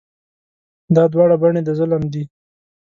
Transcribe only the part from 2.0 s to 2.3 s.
دي.